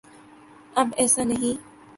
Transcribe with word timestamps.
اب 0.75 0.87
ایسا 0.97 1.23
نہیں۔ 1.23 1.55